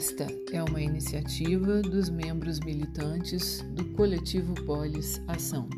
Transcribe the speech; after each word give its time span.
Esta 0.00 0.26
é 0.50 0.62
uma 0.62 0.80
iniciativa 0.80 1.82
dos 1.82 2.08
membros 2.08 2.58
militantes 2.60 3.60
do 3.74 3.84
Coletivo 3.90 4.54
Polis 4.64 5.20
Ação. 5.28 5.68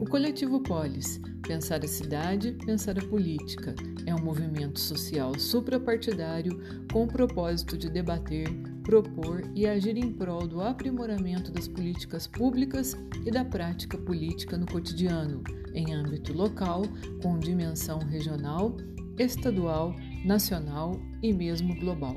O 0.00 0.06
Coletivo 0.06 0.62
Polis, 0.62 1.20
Pensar 1.46 1.84
a 1.84 1.86
Cidade, 1.86 2.52
Pensar 2.64 2.98
a 2.98 3.06
Política, 3.06 3.74
é 4.06 4.14
um 4.14 4.24
movimento 4.24 4.80
social 4.80 5.38
suprapartidário 5.38 6.58
com 6.90 7.04
o 7.04 7.06
propósito 7.06 7.76
de 7.76 7.90
debater, 7.90 8.48
propor 8.82 9.42
e 9.54 9.66
agir 9.66 9.98
em 9.98 10.10
prol 10.10 10.48
do 10.48 10.62
aprimoramento 10.62 11.52
das 11.52 11.68
políticas 11.68 12.26
públicas 12.26 12.96
e 13.26 13.30
da 13.30 13.44
prática 13.44 13.98
política 13.98 14.56
no 14.56 14.64
cotidiano, 14.64 15.44
em 15.74 15.92
âmbito 15.92 16.32
local, 16.32 16.80
com 17.22 17.38
dimensão 17.38 17.98
regional, 17.98 18.74
estadual, 19.18 19.94
nacional 20.24 20.98
e 21.22 21.30
mesmo 21.30 21.78
global. 21.78 22.16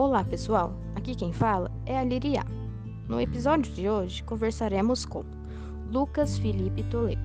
Olá 0.00 0.24
pessoal, 0.24 0.72
aqui 0.94 1.14
quem 1.14 1.30
fala 1.30 1.70
é 1.84 1.98
a 1.98 2.02
Liriá. 2.02 2.42
No 3.06 3.20
episódio 3.20 3.70
de 3.74 3.86
hoje 3.86 4.24
conversaremos 4.24 5.04
com 5.04 5.22
Lucas 5.92 6.38
Felipe 6.38 6.82
Toledo. 6.84 7.20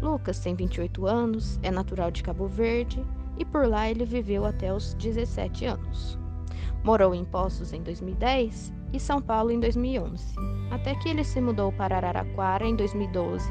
Lucas 0.00 0.38
tem 0.38 0.54
28 0.54 1.06
anos, 1.06 1.60
é 1.62 1.70
natural 1.70 2.10
de 2.10 2.22
Cabo 2.22 2.48
Verde 2.48 3.04
e 3.36 3.44
por 3.44 3.68
lá 3.68 3.90
ele 3.90 4.06
viveu 4.06 4.46
até 4.46 4.72
os 4.72 4.94
17 4.94 5.66
anos. 5.66 6.18
Morou 6.82 7.14
em 7.14 7.22
Poços 7.22 7.74
em 7.74 7.82
2010 7.82 8.72
e 8.94 8.98
São 8.98 9.20
Paulo 9.20 9.50
em 9.50 9.60
2011, 9.60 10.36
até 10.70 10.94
que 10.94 11.10
ele 11.10 11.22
se 11.22 11.38
mudou 11.38 11.70
para 11.70 11.98
Araraquara 11.98 12.64
em 12.64 12.74
2012, 12.74 13.46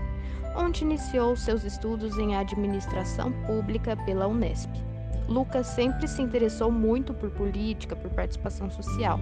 onde 0.58 0.84
iniciou 0.84 1.36
seus 1.36 1.64
estudos 1.64 2.18
em 2.18 2.36
administração 2.36 3.32
pública 3.46 3.96
pela 4.06 4.26
Unesp. 4.26 4.85
Lucas 5.28 5.68
sempre 5.68 6.08
se 6.08 6.22
interessou 6.22 6.72
muito 6.72 7.14
por 7.14 7.30
política, 7.32 7.96
por 7.96 8.12
participação 8.12 8.70
social, 8.70 9.20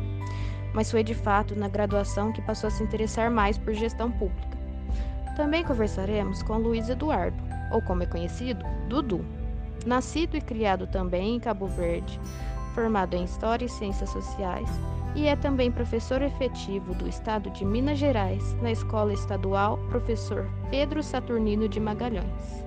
mas 0.73 0.91
foi 0.91 1.03
de 1.03 1.13
fato 1.13 1.55
na 1.55 1.67
graduação 1.67 2.31
que 2.33 2.41
passou 2.41 2.67
a 2.67 2.71
se 2.71 2.83
interessar 2.83 3.31
mais 3.31 3.57
por 3.57 3.73
gestão 3.73 4.11
pública. 4.11 4.57
Também 5.35 5.63
conversaremos 5.63 6.43
com 6.43 6.57
Luiz 6.57 6.89
Eduardo, 6.89 7.37
ou 7.71 7.81
como 7.81 8.03
é 8.03 8.05
conhecido, 8.05 8.63
Dudu. 8.87 9.25
Nascido 9.85 10.37
e 10.37 10.41
criado 10.41 10.87
também 10.87 11.35
em 11.35 11.39
Cabo 11.39 11.67
Verde, 11.67 12.19
formado 12.73 13.15
em 13.15 13.23
História 13.23 13.65
e 13.65 13.69
Ciências 13.69 14.09
Sociais, 14.09 14.69
e 15.15 15.27
é 15.27 15.35
também 15.35 15.71
professor 15.71 16.21
efetivo 16.21 16.93
do 16.95 17.07
Estado 17.07 17.49
de 17.51 17.65
Minas 17.65 17.99
Gerais 17.99 18.53
na 18.61 18.71
Escola 18.71 19.13
Estadual 19.13 19.77
Professor 19.89 20.49
Pedro 20.69 21.03
Saturnino 21.03 21.67
de 21.67 21.79
Magalhães. 21.79 22.63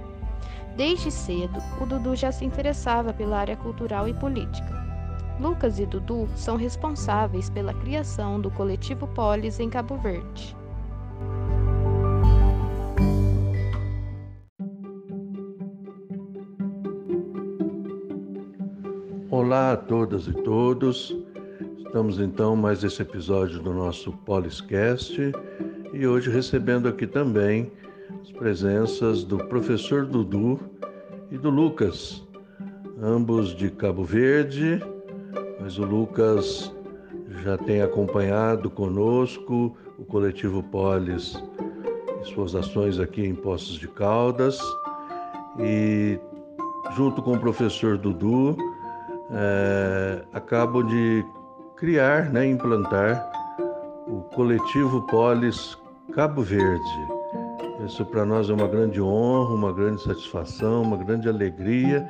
Desde 0.76 1.10
cedo, 1.10 1.58
o 1.80 1.86
Dudu 1.86 2.14
já 2.14 2.30
se 2.30 2.44
interessava 2.44 3.10
pela 3.10 3.38
área 3.38 3.56
cultural 3.56 4.06
e 4.06 4.12
política. 4.12 4.76
Lucas 5.40 5.78
e 5.78 5.86
Dudu 5.86 6.28
são 6.36 6.54
responsáveis 6.54 7.48
pela 7.48 7.72
criação 7.72 8.38
do 8.38 8.50
coletivo 8.50 9.06
Polis 9.08 9.58
em 9.58 9.70
Cabo 9.70 9.96
Verde. 9.96 10.54
Olá 19.30 19.72
a 19.72 19.76
todas 19.78 20.26
e 20.26 20.32
todos. 20.42 21.16
Estamos 21.78 22.20
então 22.20 22.54
mais 22.54 22.84
esse 22.84 23.00
episódio 23.00 23.62
do 23.62 23.72
nosso 23.72 24.12
Poliscast 24.12 25.32
e 25.94 26.06
hoje 26.06 26.30
recebendo 26.30 26.86
aqui 26.86 27.06
também 27.06 27.72
as 28.20 28.30
presenças 28.32 29.24
do 29.24 29.38
professor 29.38 30.04
Dudu 30.06 30.58
e 31.30 31.38
do 31.38 31.50
Lucas, 31.50 32.24
ambos 33.00 33.54
de 33.54 33.70
Cabo 33.70 34.04
Verde, 34.04 34.80
mas 35.60 35.78
o 35.78 35.84
Lucas 35.84 36.72
já 37.42 37.56
tem 37.58 37.82
acompanhado 37.82 38.70
conosco 38.70 39.76
o 39.98 40.04
coletivo 40.04 40.62
Polis 40.62 41.42
e 42.22 42.26
suas 42.26 42.54
ações 42.54 42.98
aqui 42.98 43.24
em 43.24 43.34
Poços 43.34 43.76
de 43.76 43.88
Caldas 43.88 44.58
e 45.58 46.18
junto 46.94 47.22
com 47.22 47.32
o 47.32 47.40
professor 47.40 47.98
Dudu 47.98 48.56
é, 49.30 50.24
acabo 50.32 50.82
de 50.82 51.24
criar, 51.76 52.30
né, 52.30 52.46
implantar 52.46 53.30
o 54.06 54.20
coletivo 54.34 55.02
Polis 55.02 55.76
Cabo 56.12 56.42
Verde. 56.42 57.15
Isso 57.84 58.04
para 58.06 58.24
nós 58.24 58.48
é 58.48 58.52
uma 58.54 58.66
grande 58.66 59.00
honra, 59.00 59.54
uma 59.54 59.72
grande 59.72 60.02
satisfação, 60.02 60.82
uma 60.82 60.96
grande 60.96 61.28
alegria 61.28 62.06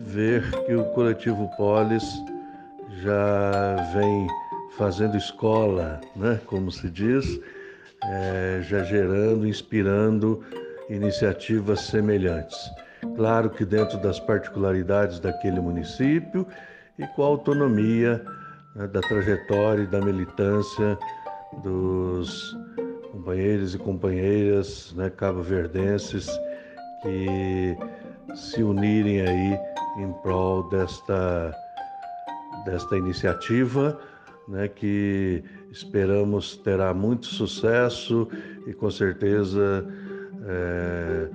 ver 0.00 0.48
que 0.64 0.74
o 0.74 0.84
coletivo 0.92 1.50
Polis 1.56 2.04
já 3.02 3.74
vem 3.92 4.28
fazendo 4.76 5.16
escola, 5.16 6.00
né, 6.14 6.40
como 6.46 6.70
se 6.70 6.88
diz, 6.90 7.40
é, 8.04 8.60
já 8.62 8.84
gerando, 8.84 9.46
inspirando 9.46 10.42
iniciativas 10.88 11.80
semelhantes. 11.80 12.56
Claro 13.16 13.50
que 13.50 13.64
dentro 13.64 13.98
das 13.98 14.20
particularidades 14.20 15.18
daquele 15.18 15.60
município 15.60 16.46
e 16.98 17.06
com 17.08 17.22
a 17.22 17.26
autonomia 17.26 18.24
né, 18.74 18.86
da 18.86 19.00
trajetória 19.00 19.82
e 19.82 19.86
da 19.86 20.00
militância 20.00 20.98
dos 21.62 22.56
companheiros 23.14 23.74
e 23.76 23.78
companheiras 23.78 24.92
né, 24.96 25.08
cabo-verdenses 25.08 26.28
que 27.00 27.76
se 28.34 28.60
unirem 28.60 29.20
aí 29.20 29.58
em 29.98 30.12
prol 30.22 30.68
desta, 30.68 31.54
desta 32.64 32.96
iniciativa, 32.96 34.00
né, 34.48 34.66
que 34.66 35.44
esperamos 35.70 36.56
terá 36.56 36.92
muito 36.92 37.26
sucesso 37.26 38.28
e 38.66 38.74
com 38.74 38.90
certeza 38.90 39.86
é, 40.46 41.28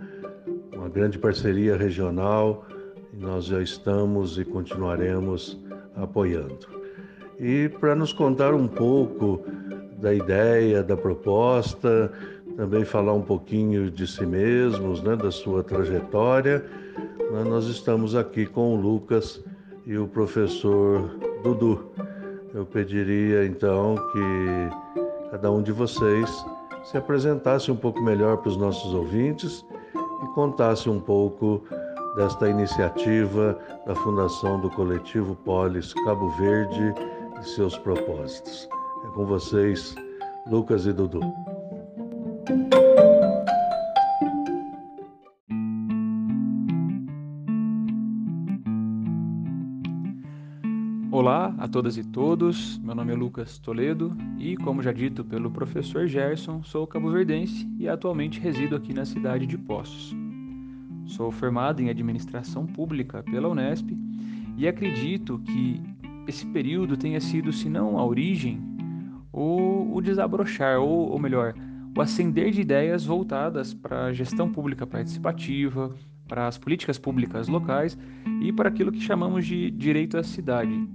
uma 0.75 0.90
grande 0.90 1.17
parceria 1.17 1.78
regional 1.78 2.66
nós 3.13 3.46
já 3.46 3.61
estamos 3.61 4.38
e 4.38 4.44
continuaremos 4.44 5.57
apoiando. 5.96 6.67
E 7.40 7.69
para 7.79 7.96
nos 7.96 8.11
contar 8.11 8.53
um 8.53 8.67
pouco 8.67 9.46
da 10.02 10.14
ideia, 10.14 10.82
da 10.82 10.96
proposta, 10.96 12.12
também 12.56 12.84
falar 12.84 13.14
um 13.14 13.22
pouquinho 13.22 13.92
de 13.92 14.08
si 14.08 14.26
mesmos, 14.26 15.02
né, 15.04 15.16
da 15.16 15.32
sua 15.32 15.64
trajetória. 15.64 16.66
Nós 17.48 17.66
estamos 17.66 18.16
aqui 18.16 18.46
com 18.46 18.76
o 18.76 18.82
Lucas 18.82 19.44
e 19.86 19.98
o 19.98 20.08
professor 20.08 21.09
Dudu. 21.44 21.86
Eu 22.54 22.66
pediria 22.66 23.46
então 23.46 23.96
que 24.12 25.30
cada 25.32 25.52
um 25.52 25.62
de 25.62 25.72
vocês 25.72 26.46
se 26.84 26.98
apresentasse 26.98 27.72
um 27.72 27.76
pouco 27.76 28.02
melhor 28.02 28.38
para 28.38 28.50
os 28.50 28.58
nossos 28.58 28.94
ouvintes 28.94 29.64
e 30.24 30.28
contasse 30.34 30.90
um 30.90 31.00
pouco 31.00 31.64
desta 32.16 32.50
iniciativa 32.50 33.58
da 33.86 33.96
Fundação 33.96 34.59
do 34.59 34.70
Coletivo 34.72 35.36
Polis 35.46 35.94
Cabo 36.06 36.30
Verde 36.32 36.94
e 37.40 37.44
seus 37.44 37.78
propósitos. 37.78 38.68
É 39.04 39.08
com 39.08 39.26
vocês, 39.26 39.96
Lucas 40.48 40.86
e 40.86 40.94
Dudu. 40.94 41.22
Olá 51.12 51.54
a 51.58 51.68
todas 51.68 51.98
e 51.98 52.04
todos, 52.04 52.78
meu 52.80 52.94
nome 52.94 53.12
é 53.12 53.16
Lucas 53.16 53.58
Toledo 53.58 54.16
e, 54.38 54.56
como 54.58 54.82
já 54.82 54.91
dito 54.91 55.23
pelo 55.23 55.50
professor 55.50 56.08
Gerson, 56.08 56.64
sou 56.64 56.85
cabo-verdense 56.85 57.68
e 57.78 57.88
atualmente 57.88 58.40
resido 58.40 58.76
aqui 58.76 58.94
na 58.94 59.06
cidade 59.06 59.46
de 59.46 59.58
Poços. 59.58 60.16
Sou 61.06 61.32
formado 61.32 61.82
em 61.82 61.90
administração 61.90 62.66
pública 62.66 63.23
pela 63.23 63.50
Unesp 63.50 63.90
e 64.58 64.68
acredito 64.68 65.40
que 65.40 65.82
esse 66.28 66.46
período 66.46 66.96
tenha 66.96 67.20
sido, 67.20 67.52
se 67.52 67.68
não 67.68 67.97
a 67.97 68.06
origem, 68.06 68.69
o, 69.31 69.96
o 69.96 70.02
desabrochar, 70.02 70.79
ou, 70.79 71.09
ou 71.09 71.20
melhor, 71.20 71.53
o 71.96 72.02
acender 72.02 72.52
de 72.52 72.61
ideias 72.61 73.05
voltadas 73.05 73.73
para 73.73 74.05
a 74.05 74.14
gestão 74.14 74.52
pública 74.52 74.85
participativa, 74.85 75.93
para 76.28 76.47
as 76.47 76.58
políticas 76.58 76.97
públicas 76.97 77.47
locais 77.47 77.97
e 78.41 78.53
para 78.53 78.70
aquilo 78.70 78.91
que 78.91 79.02
chamamos 79.02 79.46
de 79.46 79.72
direito 79.72 80.17
à 80.17 80.23
cidade. 80.23 80.87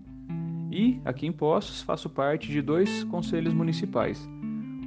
E, 0.70 1.00
aqui 1.04 1.26
em 1.26 1.32
Poços, 1.32 1.82
faço 1.82 2.08
parte 2.08 2.50
de 2.50 2.62
dois 2.62 3.04
conselhos 3.04 3.52
municipais, 3.52 4.28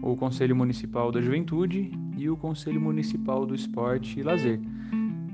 o 0.02 0.16
Conselho 0.16 0.56
Municipal 0.56 1.12
da 1.12 1.22
Juventude 1.22 1.92
e 2.18 2.30
o 2.30 2.38
Conselho 2.38 2.82
Municipal 2.82 3.46
do 3.46 3.56
Esporte 3.56 4.20
e 4.20 4.24
Lazer. 4.24 4.60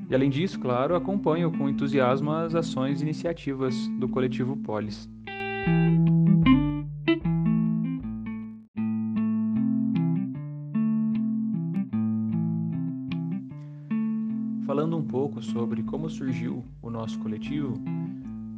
E 0.10 0.16
além 0.16 0.30
disso, 0.30 0.60
claro, 0.60 0.96
acompanho 0.96 1.52
com 1.52 1.70
entusiasmo 1.70 2.32
as 2.32 2.54
ações 2.56 3.00
e 3.00 3.04
iniciativas 3.04 3.88
do 4.00 4.08
coletivo 4.08 4.58
Polis. 4.58 5.10
Sobre 15.44 15.84
como 15.84 16.10
surgiu 16.10 16.64
o 16.82 16.90
nosso 16.90 17.20
coletivo, 17.20 17.74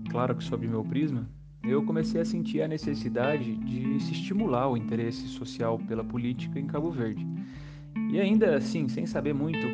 claro 0.10 0.36
que 0.36 0.44
sob 0.44 0.68
meu 0.68 0.84
prisma, 0.84 1.28
eu 1.64 1.84
comecei 1.84 2.22
a 2.22 2.26
sentir 2.26 2.62
a 2.62 2.68
necessidade 2.68 3.56
de 3.58 4.00
se 4.00 4.14
estimular 4.14 4.70
o 4.70 4.78
interesse 4.78 5.28
social 5.28 5.80
pela 5.80 6.04
política 6.04 6.60
em 6.60 6.68
Cabo 6.68 6.92
Verde. 6.92 7.26
E 8.12 8.20
ainda 8.20 8.56
assim, 8.56 8.88
sem 8.88 9.06
saber 9.06 9.34
muito 9.34 9.66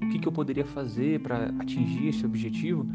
o 0.00 0.08
que, 0.08 0.18
que 0.18 0.28
eu 0.28 0.32
poderia 0.32 0.64
fazer 0.64 1.20
para 1.20 1.46
atingir 1.58 2.08
esse 2.08 2.24
objetivo, 2.24 2.86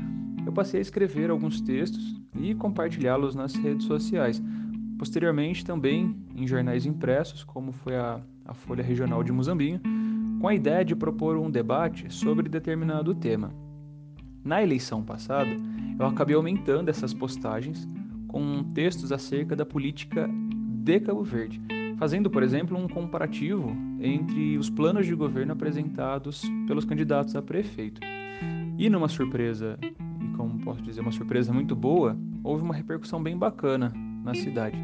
eu 0.45 0.53
passei 0.53 0.79
a 0.79 0.81
escrever 0.81 1.29
alguns 1.29 1.59
textos 1.59 2.15
e 2.39 2.55
compartilhá-los 2.55 3.35
nas 3.35 3.55
redes 3.55 3.85
sociais. 3.85 4.41
Posteriormente, 4.97 5.65
também 5.65 6.15
em 6.35 6.47
jornais 6.47 6.85
impressos, 6.85 7.43
como 7.43 7.73
foi 7.73 7.95
a, 7.95 8.21
a 8.45 8.53
Folha 8.53 8.83
Regional 8.83 9.23
de 9.23 9.31
Muzambinho, 9.31 9.81
com 10.39 10.47
a 10.47 10.55
ideia 10.55 10.85
de 10.85 10.95
propor 10.95 11.37
um 11.37 11.49
debate 11.49 12.11
sobre 12.13 12.47
determinado 12.47 13.13
tema. 13.13 13.64
Na 14.45 14.61
eleição 14.61 15.01
passada, 15.01 15.49
eu 15.97 16.05
acabei 16.05 16.35
aumentando 16.35 16.89
essas 16.89 17.15
postagens 17.15 17.89
com 18.27 18.63
textos 18.75 19.11
acerca 19.11 19.55
da 19.55 19.65
política 19.65 20.29
de 20.83 20.99
Cabo 20.99 21.23
Verde, 21.23 21.59
fazendo, 21.97 22.29
por 22.29 22.43
exemplo, 22.43 22.77
um 22.77 22.87
comparativo 22.87 23.75
entre 23.99 24.55
os 24.55 24.69
planos 24.69 25.07
de 25.07 25.15
governo 25.15 25.53
apresentados 25.53 26.43
pelos 26.67 26.85
candidatos 26.85 27.35
a 27.35 27.41
prefeito. 27.41 27.99
E 28.77 28.87
numa 28.87 29.07
surpresa, 29.07 29.79
e 29.81 30.37
como 30.37 30.59
posso 30.59 30.83
dizer, 30.83 31.01
uma 31.01 31.11
surpresa 31.11 31.51
muito 31.51 31.75
boa, 31.75 32.15
houve 32.43 32.61
uma 32.61 32.75
repercussão 32.75 33.23
bem 33.23 33.35
bacana 33.35 33.91
na 34.23 34.35
cidade. 34.35 34.77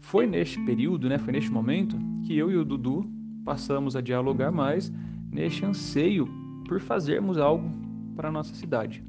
Foi 0.00 0.26
neste 0.26 0.58
período, 0.64 1.06
né, 1.06 1.18
foi 1.18 1.34
neste 1.34 1.52
momento, 1.52 1.98
que 2.22 2.34
eu 2.34 2.50
e 2.50 2.56
o 2.56 2.64
Dudu 2.64 3.04
passamos 3.44 3.94
a 3.94 4.00
dialogar 4.00 4.50
mais 4.50 4.90
neste 5.30 5.66
anseio 5.66 6.26
por 6.66 6.80
fazermos 6.80 7.36
algo 7.36 7.87
para 8.18 8.30
a 8.30 8.32
nossa 8.32 8.52
cidade. 8.52 9.04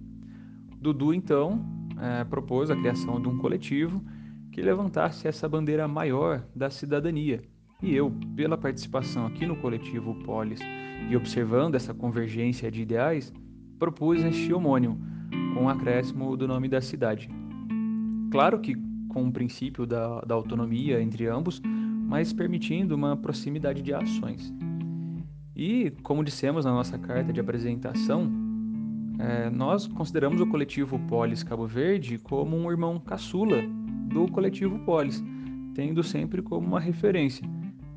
Dudu, 0.79 1.15
então, 1.15 1.65
é, 1.99 2.23
propôs 2.23 2.69
a 2.69 2.75
criação 2.75 3.19
de 3.19 3.27
um 3.27 3.39
coletivo 3.39 4.05
que 4.51 4.61
levantasse 4.61 5.27
essa 5.27 5.49
bandeira 5.49 5.87
maior 5.87 6.45
da 6.55 6.69
cidadania. 6.69 7.41
E 7.81 7.95
eu, 7.95 8.13
pela 8.35 8.55
participação 8.55 9.25
aqui 9.25 9.47
no 9.47 9.55
coletivo 9.55 10.13
Polis 10.23 10.59
e 11.09 11.15
observando 11.15 11.73
essa 11.73 11.91
convergência 11.91 12.69
de 12.69 12.83
ideais, 12.83 13.33
propus 13.79 14.23
este 14.23 14.53
homônimo, 14.53 14.99
com 15.55 15.65
o 15.65 15.69
acréscimo 15.69 16.37
do 16.37 16.47
nome 16.47 16.67
da 16.67 16.79
cidade. 16.79 17.27
Claro 18.29 18.59
que 18.59 18.75
com 19.07 19.27
o 19.27 19.31
princípio 19.31 19.87
da, 19.87 20.21
da 20.21 20.35
autonomia 20.35 21.01
entre 21.01 21.25
ambos, 21.25 21.59
mas 21.63 22.31
permitindo 22.31 22.93
uma 22.93 23.17
proximidade 23.17 23.81
de 23.81 23.91
ações. 23.91 24.53
E, 25.55 25.91
como 26.03 26.23
dissemos 26.23 26.63
na 26.63 26.71
nossa 26.71 26.97
carta 26.99 27.33
de 27.33 27.39
apresentação, 27.39 28.38
é, 29.19 29.49
nós 29.49 29.85
consideramos 29.85 30.39
o 30.39 30.47
coletivo 30.47 30.97
Polis 30.99 31.43
Cabo 31.43 31.67
Verde 31.67 32.17
como 32.17 32.55
um 32.55 32.71
irmão 32.71 32.97
caçula 32.97 33.61
do 34.07 34.31
coletivo 34.31 34.79
Polis, 34.79 35.21
tendo 35.75 36.01
sempre 36.01 36.41
como 36.41 36.65
uma 36.65 36.79
referência. 36.79 37.45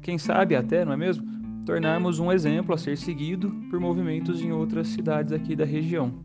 Quem 0.01 0.19
sabe 0.19 0.57
até, 0.57 0.85
não 0.85 0.93
é 0.93 0.97
mesmo? 0.97 1.25
Tornarmos 1.65 2.19
um 2.19 2.33
exemplo 2.33 2.75
a 2.75 2.79
ser 2.79 2.99
seguido 2.99 3.53
por 3.71 3.79
movimentos 3.79 4.43
em 4.43 4.51
outras 4.51 4.89
cidades 4.89 5.33
aqui 5.33 5.55
da 5.55 5.65
região. 5.65 6.25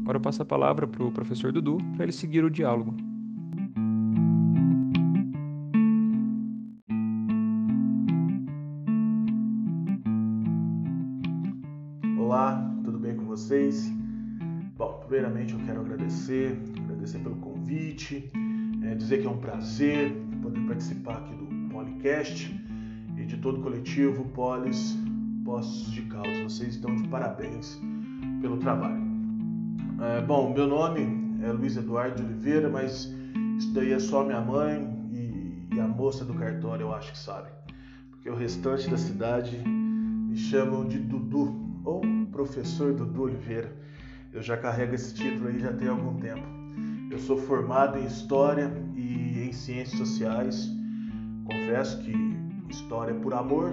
Agora 0.00 0.16
eu 0.16 0.22
passo 0.22 0.40
a 0.40 0.46
palavra 0.46 0.88
para 0.88 1.04
o 1.04 1.12
professor 1.12 1.52
Dudu 1.52 1.76
para 1.94 2.04
ele 2.04 2.12
seguir 2.12 2.42
o 2.42 2.50
diálogo. 2.50 2.96
Olá, 12.18 12.74
tudo 12.82 12.98
bem 12.98 13.14
com 13.14 13.26
vocês? 13.26 13.97
Primeiramente 15.08 15.54
eu 15.54 15.60
quero 15.60 15.80
agradecer, 15.80 16.54
agradecer 16.84 17.18
pelo 17.20 17.36
convite, 17.36 18.30
é, 18.84 18.94
dizer 18.94 19.22
que 19.22 19.26
é 19.26 19.30
um 19.30 19.38
prazer 19.38 20.12
poder 20.42 20.60
participar 20.66 21.16
aqui 21.16 21.34
do 21.34 21.46
Policast 21.70 22.54
e 23.16 23.24
de 23.24 23.38
todo 23.38 23.58
o 23.58 23.62
coletivo 23.62 24.26
Polis 24.26 24.98
Postos 25.46 25.90
de 25.92 26.02
Caldas. 26.02 26.40
Vocês 26.40 26.74
estão 26.74 26.94
de 26.94 27.08
parabéns 27.08 27.80
pelo 28.42 28.58
trabalho. 28.58 29.00
É, 29.98 30.20
bom, 30.20 30.52
meu 30.52 30.66
nome 30.66 31.40
é 31.42 31.52
Luiz 31.52 31.78
Eduardo 31.78 32.16
de 32.16 32.24
Oliveira, 32.24 32.68
mas 32.68 33.10
isso 33.56 33.72
daí 33.72 33.92
é 33.92 33.98
só 33.98 34.22
minha 34.22 34.42
mãe 34.42 35.08
e, 35.10 35.74
e 35.74 35.80
a 35.80 35.88
moça 35.88 36.22
do 36.22 36.34
cartório, 36.34 36.84
eu 36.84 36.92
acho 36.92 37.12
que 37.12 37.18
sabe. 37.18 37.48
Porque 38.10 38.28
o 38.28 38.34
restante 38.34 38.90
da 38.90 38.98
cidade 38.98 39.56
me 39.56 40.36
chamam 40.36 40.86
de 40.86 40.98
Dudu, 40.98 41.80
ou 41.82 42.02
professor 42.30 42.92
Dudu 42.92 43.22
Oliveira. 43.22 43.87
Eu 44.32 44.42
já 44.42 44.56
carrego 44.56 44.94
esse 44.94 45.14
título 45.14 45.48
aí 45.48 45.58
já 45.58 45.72
tem 45.72 45.88
algum 45.88 46.14
tempo. 46.20 46.46
Eu 47.10 47.18
sou 47.18 47.38
formado 47.38 47.98
em 47.98 48.04
História 48.04 48.70
e 48.94 49.48
em 49.48 49.52
Ciências 49.52 49.98
Sociais. 49.98 50.70
Confesso 51.44 52.02
que 52.02 52.12
História 52.68 53.12
é 53.12 53.18
por 53.18 53.32
amor 53.32 53.72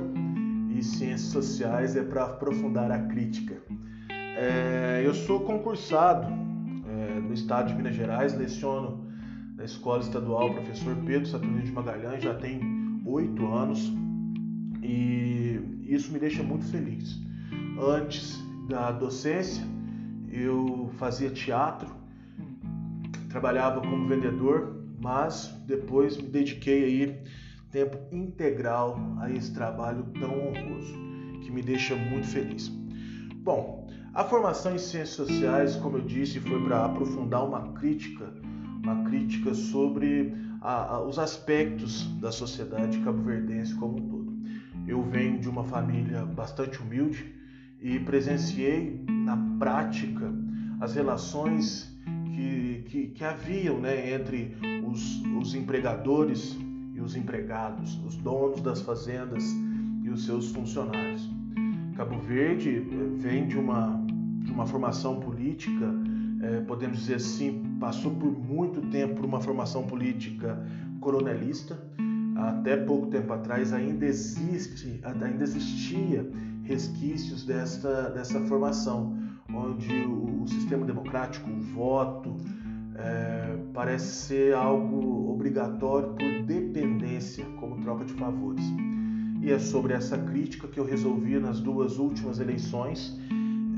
e 0.69 0.81
Ciências 0.81 1.31
Sociais 1.31 1.96
é 1.96 2.04
para 2.04 2.25
aprofundar 2.25 2.90
a 2.92 3.00
crítica. 3.00 3.62
É, 4.10 5.02
eu 5.06 5.13
sou 5.13 5.42
concursado 5.42 6.28
é, 6.88 7.19
no 7.19 7.34
estado 7.34 7.68
de 7.68 7.75
Minas 7.75 7.96
Gerais, 7.96 8.38
leciono 8.38 9.06
na 9.56 9.66
Escola 9.66 10.01
Estadual 10.01 10.54
Professor 10.54 10.96
Pedro 11.06 11.28
Saturnino 11.28 11.63
de 11.63 11.72
Magalhães, 11.72 12.24
já 12.24 12.34
tem 12.34 12.62
oito 13.06 13.46
anos 13.48 13.94
e 14.81 15.60
isso 15.84 16.12
me 16.12 16.19
deixa 16.19 16.44
muito 16.44 16.66
feliz. 16.66 17.19
Antes 17.80 18.42
da 18.69 18.92
docência, 18.92 19.63
eu 20.42 20.92
fazia 20.98 21.30
teatro, 21.30 21.90
trabalhava 23.30 23.82
como 23.82 24.08
vendedor, 24.08 24.84
mas 25.02 25.48
depois 25.66 26.18
me 26.18 26.28
dediquei 26.28 26.84
aí 26.84 27.24
tempo 27.72 27.98
integral 28.12 28.98
a 29.20 29.30
esse 29.30 29.54
trabalho 29.54 30.06
tão 30.20 30.32
honroso, 30.32 30.94
que 31.44 31.52
me 31.52 31.62
deixa 31.62 31.96
muito 31.96 32.28
feliz. 32.28 32.70
Bom, 33.44 33.88
a 34.14 34.24
formação 34.24 34.74
em 34.74 34.78
ciências 34.78 35.10
sociais, 35.10 35.76
como 35.76 35.98
eu 35.98 36.02
disse, 36.02 36.40
foi 36.40 36.64
para 36.64 36.86
aprofundar 36.86 37.46
uma 37.46 37.74
crítica, 37.74 38.34
uma 38.82 39.04
crítica 39.04 39.54
sobre 39.54 40.34
a, 40.62 40.96
a, 40.96 41.02
os 41.02 41.20
aspectos 41.20 42.08
da 42.22 42.32
sociedade 42.32 42.98
cabo-verdense 43.00 43.75
como 43.75 43.98
um 43.98 44.10
todo. 44.10 44.34
Eu 44.88 45.04
venho 45.04 45.39
de 45.39 45.50
uma 45.50 45.65
família 45.65 46.25
bastante 46.25 46.82
humilde 46.82 47.35
e 47.86 48.00
presenciei 48.00 49.00
na 49.08 49.38
prática 49.60 50.34
as 50.82 50.96
relações 50.96 51.96
que, 52.34 52.84
que, 52.88 53.08
que 53.10 53.24
haviam 53.24 53.80
né, 53.80 54.12
entre 54.12 54.58
os, 54.84 55.22
os 55.39 55.54
empregadores 55.54 56.58
e 56.96 57.00
os 57.00 57.15
empregados, 57.15 58.04
os 58.04 58.15
donos 58.15 58.60
das 58.62 58.82
fazendas 58.82 59.44
e 60.04 60.10
os 60.10 60.25
seus 60.25 60.51
funcionários. 60.51 61.30
Cabo 61.96 62.18
Verde 62.18 62.88
eh, 62.92 63.18
vem 63.18 63.48
de 63.48 63.56
uma, 63.56 64.04
de 64.39 64.51
uma 64.51 64.65
formação 64.65 65.20
política, 65.20 65.94
é, 66.42 66.62
podemos 66.62 66.98
dizer 66.98 67.15
assim, 67.15 67.77
passou 67.80 68.15
por 68.15 68.32
muito 68.32 68.82
tempo 68.89 69.13
por 69.13 69.25
uma 69.25 69.39
formação 69.39 69.84
política 69.84 70.60
coronelista. 71.00 71.80
Até 72.36 72.75
pouco 72.75 73.08
tempo 73.08 73.32
atrás 73.32 73.72
ainda 73.72 74.06
existe, 74.06 75.00
ainda 75.04 75.44
existia 75.44 76.30
resquícios 76.65 77.45
dessa, 77.45 78.10
dessa 78.10 78.39
formação, 78.41 79.17
onde 79.53 79.93
o, 80.01 80.43
o 80.43 80.48
sistema 80.48 80.86
democrático, 80.86 81.50
o 81.50 81.62
voto, 81.62 82.36
é, 82.95 83.57
parece 83.74 84.07
ser 84.07 84.55
algo 84.55 85.31
obrigatório 85.31 86.10
por 86.10 86.43
dependência, 86.45 87.45
como 87.60 87.79
troca 87.81 88.03
de 88.03 88.13
favores. 88.13 88.63
E 89.41 89.51
é 89.51 89.60
sobre 89.60 89.93
essa 89.93 90.17
crítica 90.17 90.67
que 90.67 90.79
eu 90.79 90.86
resolvi 90.86 91.38
nas 91.39 91.60
duas 91.60 92.00
últimas 92.00 92.39
eleições 92.39 93.15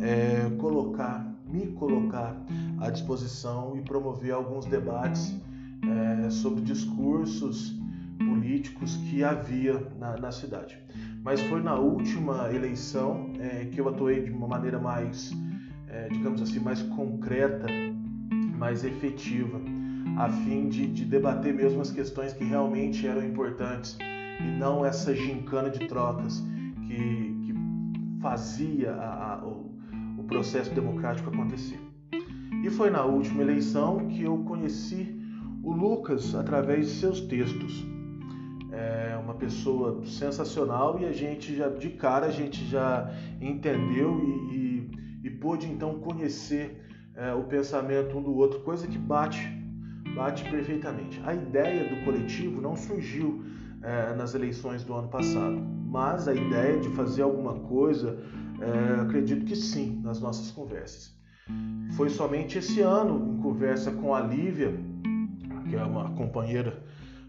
é, 0.02 0.50
colocar, 0.58 1.36
me 1.46 1.68
colocar 1.68 2.42
à 2.80 2.90
disposição 2.90 3.76
e 3.76 3.82
promover 3.82 4.34
alguns 4.34 4.66
debates 4.66 5.36
é, 6.26 6.30
sobre 6.30 6.62
discursos 6.62 7.76
políticos 8.18 8.96
que 9.10 9.24
havia 9.24 9.86
na, 10.00 10.16
na 10.18 10.32
cidade 10.32 10.78
mas 11.24 11.42
foi 11.42 11.62
na 11.62 11.76
última 11.76 12.50
eleição 12.54 13.32
é, 13.40 13.66
que 13.66 13.80
eu 13.80 13.88
atuei 13.90 14.24
de 14.24 14.32
uma 14.32 14.48
maneira 14.48 14.80
mais, 14.80 15.32
é, 15.88 16.08
digamos 16.10 16.42
assim, 16.42 16.60
mais 16.60 16.82
concreta, 16.84 17.68
mais 18.58 18.84
efetiva, 18.84 19.60
a 20.18 20.30
fim 20.30 20.68
de, 20.68 20.88
de, 20.88 21.06
debater 21.06 21.54
mesmo 21.54 21.82
as 21.82 21.92
questões 21.92 22.34
que 22.34 22.44
realmente 22.44 23.06
eram 23.06 23.24
importantes 23.24 23.98
e 24.40 24.44
não 24.58 24.86
essa 24.86 25.14
gincana 25.14 25.70
de 25.70 25.88
trocas 25.88 26.44
que, 26.88 26.96
que 27.46 27.54
fazia 28.20 28.94
a, 28.94 29.34
a, 29.34 29.46
o, 29.46 29.72
o 30.18 30.24
processo 30.24 30.74
democrático 30.74 31.30
acontecer. 31.30 31.80
E 32.64 32.70
foi 32.70 32.90
na 32.90 33.04
última 33.06 33.44
eleição 33.44 34.08
que 34.08 34.24
eu 34.24 34.40
conheci 34.40 35.16
o 35.62 35.72
Lucas 35.72 36.34
através 36.34 36.88
de 36.88 36.94
seus 36.94 37.22
textos 37.22 37.86
é 38.78 39.18
uma 39.18 39.34
pessoa 39.34 40.06
sensacional 40.06 41.00
e 41.00 41.06
a 41.06 41.12
gente 41.12 41.56
já 41.56 41.68
de 41.68 41.90
cara 41.90 42.28
a 42.28 42.32
gente 42.32 42.64
já 42.66 43.12
entendeu 43.42 44.20
e, 44.24 44.56
e, 44.56 45.28
e 45.28 45.30
pôde 45.32 45.68
então 45.68 46.00
conhecer 46.00 46.86
é, 47.16 47.34
o 47.34 47.44
pensamento 47.44 48.16
um 48.16 48.22
do 48.22 48.36
outro, 48.36 48.60
coisa 48.60 48.88
que 48.88 48.98
bate, 48.98 49.42
bate 50.16 50.48
perfeitamente. 50.50 51.20
A 51.26 51.34
ideia 51.34 51.90
do 51.90 52.06
coletivo 52.06 52.62
não 52.62 52.76
surgiu 52.76 53.44
é, 53.82 54.14
nas 54.14 54.36
eleições 54.36 54.84
do 54.84 54.94
ano 54.94 55.08
passado, 55.08 55.60
mas 55.86 56.28
a 56.28 56.36
ideia 56.36 56.80
de 56.80 56.90
fazer 56.90 57.24
alguma 57.24 57.56
coisa, 57.56 58.20
é, 58.62 59.02
acredito 59.02 59.46
que 59.46 59.56
sim, 59.56 60.00
nas 60.04 60.22
nossas 60.22 60.52
conversas. 60.52 61.18
Foi 61.96 62.10
somente 62.10 62.60
esse 62.60 62.82
ano, 62.82 63.34
em 63.34 63.42
conversa 63.42 63.92
com 63.92 64.14
a 64.14 64.20
Lívia, 64.20 64.78
que 65.68 65.76
é 65.76 65.84
uma 65.84 66.12
companheira 66.12 66.84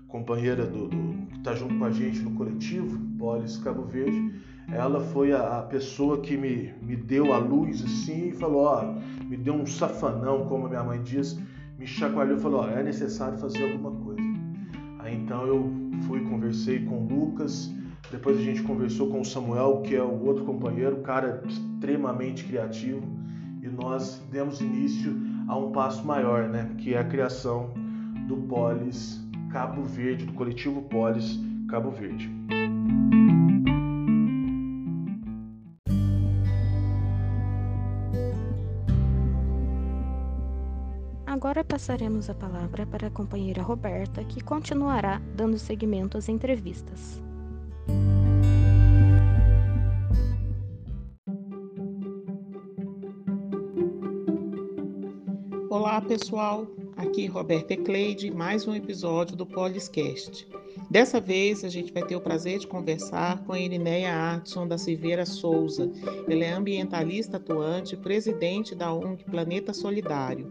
companheira 0.09 0.65
do, 0.67 0.89
do 0.89 1.27
que 1.29 1.39
está 1.39 1.55
junto 1.55 1.79
com 1.79 1.85
a 1.85 1.91
gente 1.91 2.21
no 2.21 2.33
coletivo, 2.33 2.99
Polis 3.19 3.59
Cabo 3.59 3.83
Verde, 3.83 4.33
ela 4.73 5.01
foi 5.01 5.33
a, 5.33 5.59
a, 5.59 5.63
pessoa 5.63 6.21
que 6.21 6.37
me, 6.37 6.73
me 6.83 6.97
deu 6.97 7.33
a 7.33 7.39
luz 7.39 7.83
assim 7.85 8.29
e 8.29 8.33
falou, 8.33 8.65
ó, 8.65 8.95
me 9.25 9.37
deu 9.37 9.55
um 9.55 9.67
safanão, 9.67 10.47
como 10.47 10.67
a 10.67 10.69
minha 10.69 10.83
mãe 10.83 11.03
diz, 11.03 11.39
me 11.79 11.87
chacoalhou 11.87 12.37
e 12.37 12.41
falou, 12.41 12.61
ó, 12.63 12.69
é 12.69 12.83
necessário 12.83 13.39
fazer 13.39 13.71
alguma 13.71 13.91
coisa. 13.91 14.21
Aí 14.99 15.15
então 15.15 15.47
eu 15.47 15.71
fui, 16.07 16.21
conversei 16.25 16.85
com 16.85 17.05
o 17.05 17.09
Lucas, 17.09 17.73
depois 18.11 18.39
a 18.39 18.43
gente 18.43 18.63
conversou 18.63 19.11
com 19.11 19.21
o 19.21 19.25
Samuel, 19.25 19.83
que 19.83 19.95
é 19.95 20.03
o 20.03 20.25
outro 20.25 20.45
companheiro, 20.45 20.97
cara 20.99 21.43
extremamente 21.47 22.45
criativo, 22.45 23.03
e 23.63 23.69
nós 23.69 24.23
demos 24.31 24.61
início 24.61 25.15
a 25.47 25.57
um 25.57 25.73
passo 25.73 26.07
maior, 26.07 26.49
né, 26.49 26.71
que 26.79 26.95
é 26.95 26.99
a 26.99 27.05
criação 27.05 27.71
do 28.27 28.37
Polis 28.37 29.28
Cabo 29.51 29.83
Verde, 29.83 30.27
do 30.27 30.33
coletivo 30.35 30.83
Polis 30.83 31.39
Cabo 31.69 31.91
Verde. 31.91 32.31
Agora 41.27 41.63
passaremos 41.63 42.29
a 42.29 42.35
palavra 42.35 42.85
para 42.85 43.07
a 43.07 43.11
companheira 43.11 43.63
Roberta, 43.63 44.25
que 44.25 44.43
continuará 44.43 45.21
dando 45.35 45.57
seguimento 45.57 46.19
às 46.19 46.29
entrevistas. 46.29 47.23
Olá, 55.71 56.01
pessoal. 56.01 56.67
Aqui 56.99 57.27
Roberta 57.27 57.75
Ecleide, 57.75 58.29
mais 58.29 58.67
um 58.67 58.75
episódio 58.75 59.37
do 59.37 59.47
Poliscast. 59.47 60.49
Dessa 60.91 61.21
vez 61.21 61.63
a 61.63 61.69
gente 61.69 61.93
vai 61.93 62.03
ter 62.03 62.17
o 62.17 62.21
prazer 62.21 62.59
de 62.59 62.67
conversar 62.67 63.45
com 63.45 63.53
a 63.53 63.61
Irineia 63.61 64.13
Artson 64.13 64.67
da 64.67 64.77
Silveira 64.77 65.25
Souza. 65.25 65.89
Ela 66.29 66.45
é 66.45 66.51
ambientalista 66.51 67.37
atuante, 67.37 67.97
presidente 67.97 68.75
da 68.75 68.93
ONG 68.93 69.23
Planeta 69.23 69.73
Solidário. 69.73 70.51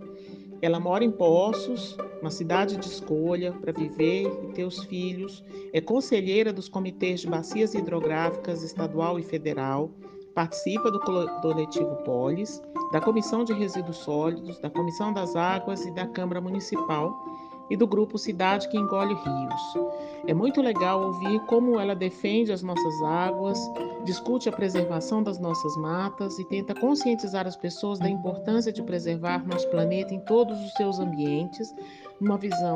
Ela 0.62 0.80
mora 0.80 1.04
em 1.04 1.12
Poços, 1.12 1.98
uma 2.22 2.32
cidade 2.32 2.78
de 2.78 2.88
escolha 2.88 3.52
para 3.52 3.74
viver 3.74 4.32
e 4.46 4.54
ter 4.54 4.64
os 4.64 4.86
filhos. 4.86 5.44
É 5.74 5.82
conselheira 5.82 6.54
dos 6.54 6.70
comitês 6.70 7.20
de 7.20 7.28
bacias 7.28 7.74
hidrográficas 7.74 8.64
estadual 8.64 9.20
e 9.20 9.24
federal. 9.24 9.92
Participa 10.38 10.92
do 10.92 11.00
coletivo 11.42 11.96
Polis, 12.06 12.62
da 12.92 13.02
Comissão 13.02 13.44
de 13.44 13.54
Resíduos 13.54 13.98
Sólidos, 13.98 14.60
da 14.60 14.70
Comissão 14.70 15.12
das 15.12 15.36
Águas 15.36 15.84
e 15.84 15.90
da 15.90 16.06
Câmara 16.06 16.40
Municipal 16.40 17.12
e 17.72 17.76
do 17.76 17.88
grupo 17.88 18.20
Cidade 18.20 18.70
que 18.70 18.78
Engole 18.78 19.16
Rios. 19.16 19.90
É 20.28 20.36
muito 20.36 20.62
legal 20.62 21.02
ouvir 21.02 21.40
como 21.48 21.80
ela 21.80 21.96
defende 21.96 22.52
as 22.52 22.62
nossas 22.62 23.02
águas, 23.02 23.58
discute 24.06 24.48
a 24.48 24.52
preservação 24.52 25.24
das 25.24 25.40
nossas 25.40 25.76
matas 25.78 26.38
e 26.38 26.46
tenta 26.46 26.76
conscientizar 26.76 27.48
as 27.48 27.56
pessoas 27.56 27.98
da 27.98 28.08
importância 28.08 28.72
de 28.72 28.84
preservar 28.84 29.44
nosso 29.44 29.68
planeta 29.72 30.14
em 30.14 30.20
todos 30.20 30.56
os 30.64 30.72
seus 30.74 31.00
ambientes, 31.00 31.74
numa 32.22 32.38
visão 32.38 32.76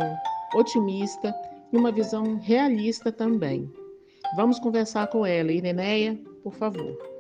otimista 0.56 1.32
e 1.72 1.78
uma 1.78 1.92
visão 1.92 2.40
realista 2.42 3.12
também. 3.12 3.72
Vamos 4.36 4.58
conversar 4.58 5.06
com 5.12 5.24
ela, 5.24 5.52
Ireneia, 5.52 6.20
por 6.42 6.56
favor. 6.56 7.11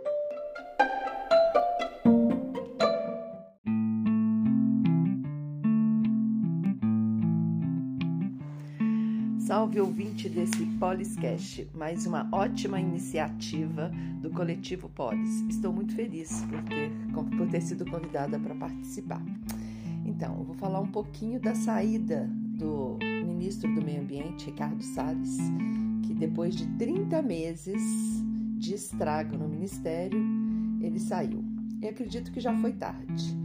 Salve 9.71 9.87
ouvinte 9.87 10.27
desse 10.27 10.65
Poliscast, 10.77 11.65
mais 11.73 12.05
uma 12.05 12.27
ótima 12.29 12.77
iniciativa 12.77 13.89
do 14.21 14.29
coletivo 14.29 14.89
Polis. 14.89 15.39
Estou 15.49 15.71
muito 15.71 15.95
feliz 15.95 16.43
por 16.43 16.61
ter, 16.63 16.91
por 17.37 17.47
ter 17.47 17.61
sido 17.61 17.89
convidada 17.89 18.37
para 18.37 18.53
participar. 18.53 19.23
Então, 20.05 20.39
eu 20.39 20.43
vou 20.43 20.55
falar 20.55 20.81
um 20.81 20.91
pouquinho 20.91 21.39
da 21.39 21.55
saída 21.55 22.29
do 22.29 22.99
ministro 23.25 23.73
do 23.73 23.81
Meio 23.81 24.01
Ambiente, 24.01 24.47
Ricardo 24.47 24.83
Salles, 24.83 25.37
que 26.05 26.13
depois 26.15 26.53
de 26.53 26.67
30 26.75 27.21
meses 27.21 27.81
de 28.57 28.73
estrago 28.73 29.37
no 29.37 29.47
ministério, 29.47 30.21
ele 30.81 30.99
saiu. 30.99 31.45
E 31.81 31.87
acredito 31.87 32.29
que 32.33 32.41
já 32.41 32.53
foi 32.59 32.73
tarde 32.73 33.40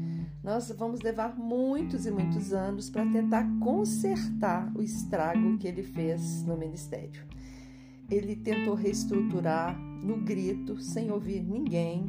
nós 0.46 0.72
vamos 0.78 1.00
levar 1.00 1.36
muitos 1.36 2.06
e 2.06 2.10
muitos 2.12 2.52
anos 2.52 2.88
para 2.88 3.04
tentar 3.04 3.44
consertar 3.58 4.70
o 4.76 4.80
estrago 4.80 5.58
que 5.58 5.66
ele 5.66 5.82
fez 5.82 6.44
no 6.44 6.56
ministério. 6.56 7.24
Ele 8.08 8.36
tentou 8.36 8.74
reestruturar 8.74 9.76
no 9.76 10.18
grito, 10.18 10.80
sem 10.80 11.10
ouvir 11.10 11.42
ninguém. 11.42 12.06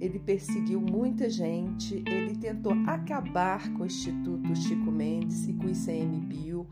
Ele 0.00 0.18
perseguiu 0.18 0.80
muita 0.80 1.30
gente, 1.30 2.02
ele 2.08 2.34
tentou 2.34 2.72
acabar 2.88 3.72
com 3.74 3.84
o 3.84 3.86
Instituto 3.86 4.56
Chico 4.56 4.90
Mendes 4.90 5.46
e 5.46 5.52
com 5.52 5.66
o 5.66 5.70
ICMBio, 5.70 6.66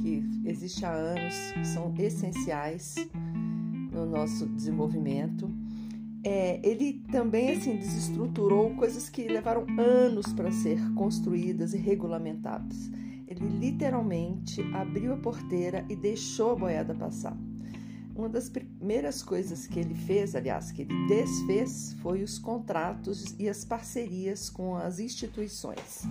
que 0.00 0.24
existe 0.46 0.82
há 0.82 0.92
anos, 0.92 1.34
que 1.52 1.66
são 1.66 1.92
essenciais 1.98 2.94
no 3.92 4.06
nosso 4.06 4.46
desenvolvimento 4.46 5.52
é, 6.28 6.60
ele 6.62 7.02
também 7.10 7.52
assim 7.52 7.76
desestruturou 7.76 8.74
coisas 8.74 9.08
que 9.08 9.26
levaram 9.26 9.64
anos 9.78 10.30
para 10.34 10.52
ser 10.52 10.78
construídas 10.92 11.72
e 11.72 11.78
regulamentadas. 11.78 12.90
Ele 13.26 13.48
literalmente 13.48 14.60
abriu 14.74 15.14
a 15.14 15.16
porteira 15.16 15.86
e 15.88 15.96
deixou 15.96 16.50
a 16.52 16.56
boiada 16.56 16.94
passar. 16.94 17.34
Uma 18.14 18.28
das 18.28 18.50
primeiras 18.50 19.22
coisas 19.22 19.66
que 19.66 19.80
ele 19.80 19.94
fez, 19.94 20.34
aliás, 20.34 20.70
que 20.70 20.82
ele 20.82 21.06
desfez, 21.06 21.96
foi 22.02 22.22
os 22.22 22.38
contratos 22.38 23.34
e 23.38 23.48
as 23.48 23.64
parcerias 23.64 24.50
com 24.50 24.76
as 24.76 24.98
instituições. 24.98 26.02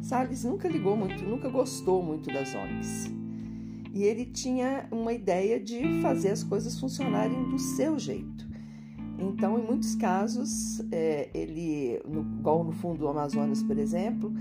Salles 0.00 0.44
nunca 0.44 0.68
ligou 0.68 0.96
muito, 0.96 1.22
nunca 1.22 1.50
gostou 1.50 2.02
muito 2.02 2.32
das 2.32 2.54
ONGs. 2.54 3.10
E 3.92 4.04
ele 4.04 4.24
tinha 4.24 4.88
uma 4.90 5.12
ideia 5.12 5.60
de 5.60 6.00
fazer 6.00 6.30
as 6.30 6.42
coisas 6.42 6.78
funcionarem 6.80 7.50
do 7.50 7.58
seu 7.58 7.98
jeito. 7.98 8.45
Então, 9.18 9.58
em 9.58 9.62
muitos 9.62 9.94
casos, 9.94 10.80
é, 10.92 11.30
ele, 11.32 12.00
no, 12.06 12.20
igual 12.38 12.62
no 12.62 12.72
Fundo 12.72 12.98
do 12.98 13.08
Amazonas, 13.08 13.62
por 13.62 13.78
exemplo, 13.78 14.32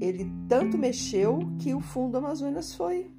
ele 0.00 0.30
tanto 0.48 0.78
mexeu 0.78 1.40
que 1.58 1.74
o 1.74 1.80
Fundo 1.80 2.12
do 2.12 2.18
Amazonas 2.18 2.74
foi 2.74 3.10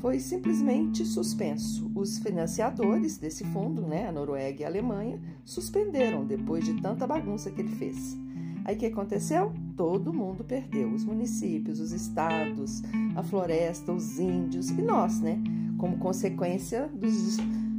foi 0.00 0.20
simplesmente 0.20 1.04
suspenso. 1.04 1.90
Os 1.94 2.18
financiadores 2.18 3.18
desse 3.18 3.44
fundo, 3.46 3.82
né, 3.82 4.06
a 4.06 4.12
Noruega 4.12 4.62
e 4.62 4.64
a 4.64 4.68
Alemanha, 4.68 5.20
suspenderam 5.44 6.24
depois 6.24 6.64
de 6.64 6.80
tanta 6.80 7.06
bagunça 7.06 7.50
que 7.50 7.60
ele 7.60 7.74
fez. 7.74 8.16
Aí 8.64 8.76
o 8.76 8.78
que 8.78 8.86
aconteceu? 8.86 9.52
Todo 9.76 10.12
mundo 10.12 10.44
perdeu. 10.44 10.92
Os 10.92 11.04
municípios, 11.04 11.80
os 11.80 11.92
estados, 11.92 12.82
a 13.16 13.22
floresta, 13.22 13.92
os 13.92 14.18
índios 14.18 14.70
e 14.70 14.82
nós, 14.82 15.20
né? 15.20 15.42
Como 15.78 15.98
consequência 15.98 16.86
dos 16.88 17.38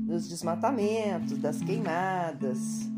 dos 0.09 0.27
desmatamentos, 0.27 1.37
das 1.37 1.61
queimadas, 1.61 2.89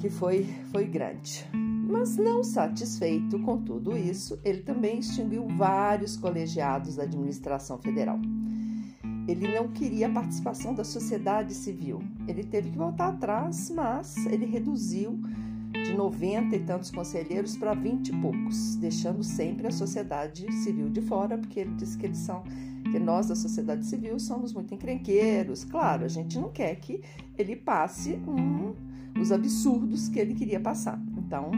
que 0.00 0.08
foi, 0.08 0.46
foi 0.70 0.84
grande. 0.84 1.44
Mas 1.52 2.16
não 2.16 2.44
satisfeito 2.44 3.40
com 3.40 3.58
tudo 3.58 3.96
isso, 3.96 4.38
ele 4.44 4.62
também 4.62 5.00
extinguiu 5.00 5.48
vários 5.48 6.16
colegiados 6.16 6.94
da 6.94 7.02
administração 7.02 7.76
federal. 7.78 8.20
Ele 9.26 9.52
não 9.52 9.66
queria 9.66 10.06
a 10.06 10.12
participação 10.12 10.72
da 10.72 10.84
sociedade 10.84 11.52
civil. 11.52 12.00
Ele 12.28 12.44
teve 12.44 12.70
que 12.70 12.78
voltar 12.78 13.08
atrás, 13.08 13.68
mas 13.70 14.14
ele 14.26 14.46
reduziu 14.46 15.18
de 15.72 15.92
90 15.92 16.54
e 16.54 16.60
tantos 16.60 16.92
conselheiros 16.92 17.56
para 17.56 17.74
20 17.74 18.08
e 18.08 18.20
poucos, 18.20 18.76
deixando 18.76 19.24
sempre 19.24 19.66
a 19.66 19.72
sociedade 19.72 20.50
civil 20.62 20.88
de 20.88 21.00
fora, 21.00 21.36
porque 21.36 21.58
ele 21.58 21.74
disse 21.74 21.98
que 21.98 22.06
eles 22.06 22.18
são 22.18 22.44
que 22.90 22.98
nós 22.98 23.28
da 23.28 23.34
sociedade 23.34 23.84
civil 23.86 24.18
somos 24.18 24.52
muito 24.52 24.74
encrenqueiros. 24.74 25.64
Claro, 25.64 26.04
a 26.04 26.08
gente 26.08 26.38
não 26.38 26.50
quer 26.50 26.76
que 26.76 27.02
ele 27.36 27.56
passe 27.56 28.14
um, 28.26 28.74
os 29.20 29.32
absurdos 29.32 30.08
que 30.08 30.18
ele 30.18 30.34
queria 30.34 30.60
passar. 30.60 31.00
Então, 31.16 31.50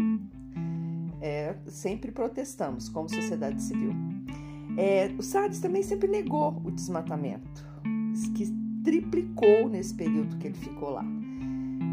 é, 1.20 1.56
sempre 1.66 2.12
protestamos 2.12 2.88
como 2.88 3.08
sociedade 3.08 3.62
civil. 3.62 3.92
É, 4.76 5.12
o 5.18 5.23
Salles 5.23 5.58
também 5.58 5.82
sempre 5.82 6.08
negou 6.08 6.61
o 6.64 6.70
desmatamento, 6.70 7.66
que 8.35 8.47
triplicou 8.85 9.68
nesse 9.68 9.94
período 9.94 10.37
que 10.38 10.47
ele 10.47 10.56
ficou 10.56 10.90
lá. 10.90 11.04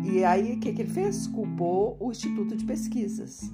E 0.04 0.24
aí, 0.24 0.54
o 0.54 0.60
que, 0.60 0.72
que 0.72 0.84
ele 0.84 0.92
fez? 0.92 1.26
Culpou 1.28 1.98
o 2.00 2.12
Instituto 2.12 2.56
de 2.56 2.64
Pesquisas 2.64 3.52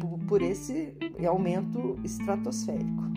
por, 0.00 0.18
por 0.20 0.42
esse 0.42 0.96
aumento 1.26 1.98
estratosférico. 2.02 3.13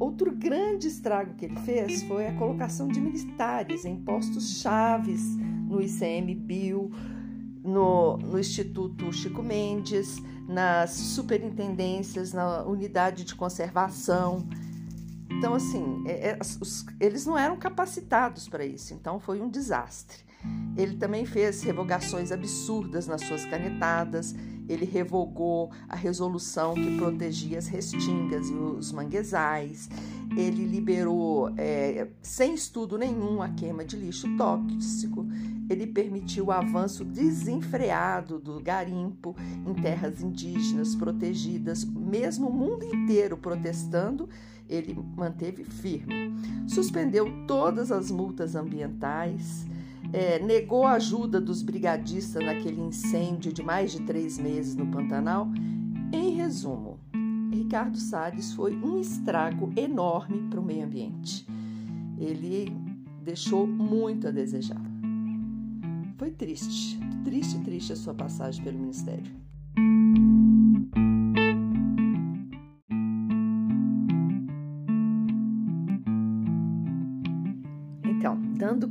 Outro 0.00 0.32
grande 0.32 0.88
estrago 0.88 1.34
que 1.34 1.44
ele 1.44 1.56
fez 1.56 2.02
foi 2.04 2.26
a 2.26 2.34
colocação 2.34 2.88
de 2.88 2.98
militares 2.98 3.84
em 3.84 3.96
postos 3.96 4.58
chaves 4.62 5.20
no 5.68 5.82
ICMBio, 5.82 6.90
no, 7.62 8.16
no 8.16 8.38
Instituto 8.38 9.12
Chico 9.12 9.42
Mendes, 9.42 10.16
nas 10.48 10.92
superintendências, 10.92 12.32
na 12.32 12.62
unidade 12.64 13.24
de 13.24 13.34
conservação. 13.34 14.48
Então, 15.30 15.54
assim, 15.54 16.02
é, 16.06 16.30
é, 16.30 16.38
os, 16.40 16.84
eles 16.98 17.24
não 17.24 17.38
eram 17.38 17.56
capacitados 17.56 18.48
para 18.48 18.64
isso, 18.64 18.92
então 18.92 19.20
foi 19.20 19.40
um 19.40 19.48
desastre. 19.48 20.18
Ele 20.76 20.96
também 20.96 21.26
fez 21.26 21.62
revogações 21.62 22.32
absurdas 22.32 23.06
nas 23.06 23.22
suas 23.22 23.44
canetadas, 23.44 24.34
ele 24.68 24.84
revogou 24.84 25.70
a 25.88 25.96
resolução 25.96 26.74
que 26.74 26.96
protegia 26.96 27.58
as 27.58 27.66
restingas 27.66 28.48
e 28.48 28.54
os 28.54 28.92
manguezais, 28.92 29.88
ele 30.36 30.64
liberou, 30.64 31.52
é, 31.56 32.08
sem 32.22 32.54
estudo 32.54 32.96
nenhum, 32.96 33.42
a 33.42 33.48
queima 33.48 33.84
de 33.84 33.96
lixo 33.96 34.28
tóxico, 34.36 35.26
ele 35.68 35.86
permitiu 35.86 36.46
o 36.46 36.52
avanço 36.52 37.04
desenfreado 37.04 38.38
do 38.38 38.60
garimpo 38.60 39.34
em 39.66 39.74
terras 39.74 40.22
indígenas 40.22 40.94
protegidas, 40.94 41.84
mesmo 41.84 42.48
o 42.48 42.52
mundo 42.52 42.84
inteiro 42.84 43.36
protestando, 43.36 44.28
ele 44.70 44.96
manteve 45.16 45.64
firme. 45.64 46.32
Suspendeu 46.66 47.26
todas 47.46 47.90
as 47.90 48.10
multas 48.10 48.54
ambientais, 48.54 49.66
é, 50.12 50.38
negou 50.38 50.86
a 50.86 50.92
ajuda 50.92 51.40
dos 51.40 51.62
brigadistas 51.62 52.44
naquele 52.44 52.80
incêndio 52.80 53.52
de 53.52 53.62
mais 53.62 53.92
de 53.92 54.00
três 54.02 54.38
meses 54.38 54.74
no 54.74 54.86
Pantanal. 54.86 55.48
Em 56.12 56.30
resumo, 56.30 56.98
Ricardo 57.52 57.98
Salles 57.98 58.52
foi 58.52 58.74
um 58.76 58.98
estrago 58.98 59.72
enorme 59.76 60.48
para 60.48 60.60
o 60.60 60.64
meio 60.64 60.84
ambiente. 60.84 61.46
Ele 62.16 62.72
deixou 63.22 63.66
muito 63.66 64.28
a 64.28 64.30
desejar. 64.30 64.80
Foi 66.16 66.30
triste, 66.30 66.98
triste, 67.24 67.58
triste 67.60 67.92
a 67.92 67.96
sua 67.96 68.14
passagem 68.14 68.62
pelo 68.62 68.78
Ministério. 68.78 69.49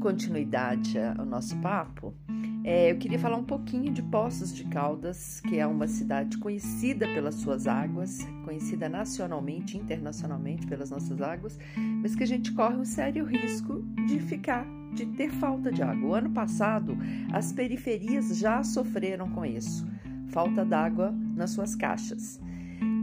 Continuidade 0.10 0.98
ao 0.98 1.24
nosso 1.24 1.56
papo, 1.58 2.16
é, 2.64 2.92
eu 2.92 2.98
queria 2.98 3.20
falar 3.20 3.38
um 3.38 3.44
pouquinho 3.44 3.94
de 3.94 4.02
Poços 4.02 4.52
de 4.52 4.64
Caldas, 4.64 5.40
que 5.42 5.60
é 5.60 5.68
uma 5.68 5.88
cidade 5.88 6.36
conhecida 6.40 7.08
pelas 7.10 7.36
suas 7.36 7.68
águas, 7.68 8.18
conhecida 8.44 8.90
nacionalmente 8.90 9.78
e 9.78 9.80
internacionalmente 9.80 10.66
pelas 10.66 10.90
nossas 10.90 11.22
águas, 11.22 11.60
mas 12.02 12.16
que 12.16 12.24
a 12.24 12.28
gente 12.28 12.52
corre 12.54 12.76
um 12.76 12.86
sério 12.86 13.24
risco 13.24 13.84
de 14.08 14.20
ficar, 14.20 14.66
de 14.96 15.06
ter 15.06 15.30
falta 15.30 15.72
de 15.72 15.84
água. 15.84 16.10
O 16.10 16.16
ano 16.16 16.32
passado, 16.32 16.98
as 17.32 17.54
periferias 17.54 18.36
já 18.36 18.64
sofreram 18.64 19.30
com 19.30 19.46
isso, 19.46 19.88
falta 20.30 20.66
d'água 20.66 21.12
nas 21.36 21.52
suas 21.52 21.76
caixas. 21.76 22.42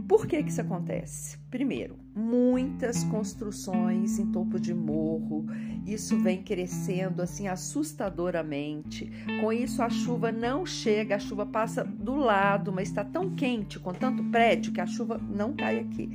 Por 0.07 0.25
que, 0.25 0.41
que 0.41 0.49
isso 0.49 0.61
acontece? 0.61 1.37
Primeiro, 1.49 1.97
muitas 2.15 3.03
construções 3.03 4.17
em 4.17 4.31
topo 4.31 4.57
de 4.57 4.73
morro, 4.73 5.45
isso 5.85 6.17
vem 6.17 6.41
crescendo 6.41 7.21
assim 7.21 7.47
assustadoramente. 7.47 9.11
Com 9.41 9.51
isso, 9.51 9.81
a 9.81 9.89
chuva 9.89 10.31
não 10.31 10.65
chega, 10.65 11.15
a 11.15 11.19
chuva 11.19 11.45
passa 11.45 11.83
do 11.83 12.15
lado, 12.15 12.71
mas 12.71 12.87
está 12.87 13.03
tão 13.03 13.35
quente, 13.35 13.79
com 13.79 13.93
tanto 13.93 14.23
prédio, 14.25 14.71
que 14.71 14.79
a 14.79 14.85
chuva 14.85 15.17
não 15.17 15.53
cai 15.53 15.79
aqui. 15.79 16.09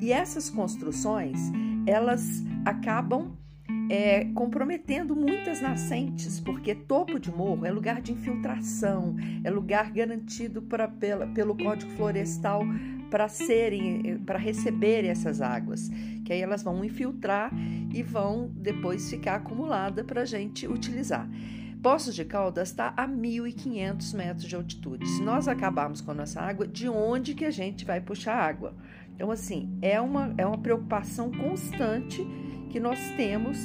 E 0.00 0.10
essas 0.10 0.48
construções, 0.48 1.38
elas 1.86 2.42
acabam 2.64 3.36
é, 3.90 4.24
comprometendo 4.34 5.14
muitas 5.14 5.60
nascentes, 5.60 6.40
porque 6.40 6.74
topo 6.74 7.18
de 7.18 7.30
morro 7.30 7.66
é 7.66 7.70
lugar 7.70 8.00
de 8.00 8.12
infiltração, 8.12 9.16
é 9.42 9.50
lugar 9.50 9.90
garantido 9.90 10.62
pra, 10.62 10.88
pela, 10.88 11.26
pelo 11.26 11.56
Código 11.56 11.90
Florestal 11.92 12.62
para 13.14 13.28
serem, 13.28 14.18
para 14.26 14.36
receberem 14.40 15.08
essas 15.08 15.40
águas, 15.40 15.88
que 16.24 16.32
aí 16.32 16.42
elas 16.42 16.64
vão 16.64 16.84
infiltrar 16.84 17.52
e 17.92 18.02
vão 18.02 18.50
depois 18.56 19.08
ficar 19.08 19.36
acumulada 19.36 20.02
para 20.02 20.22
a 20.22 20.24
gente 20.24 20.66
utilizar. 20.66 21.30
Poços 21.80 22.12
de 22.12 22.24
Caldas 22.24 22.70
está 22.70 22.92
a 22.96 23.06
1.500 23.06 24.16
metros 24.16 24.48
de 24.48 24.56
altitude. 24.56 25.06
Se 25.06 25.22
nós 25.22 25.46
acabarmos 25.46 26.00
com 26.00 26.10
a 26.10 26.14
nossa 26.14 26.40
água, 26.40 26.66
de 26.66 26.88
onde 26.88 27.34
que 27.34 27.44
a 27.44 27.52
gente 27.52 27.84
vai 27.84 28.00
puxar 28.00 28.34
água? 28.34 28.74
Então, 29.14 29.30
assim, 29.30 29.78
é 29.80 30.00
uma, 30.00 30.34
é 30.36 30.44
uma 30.44 30.58
preocupação 30.58 31.30
constante 31.30 32.20
que 32.68 32.80
nós 32.80 32.98
temos 33.16 33.56